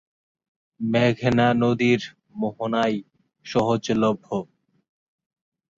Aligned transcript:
মেঘনা 0.79 1.47
নদীর 1.61 2.01
মোহনায় 2.35 2.97
সহজলভ্য। 3.45 4.27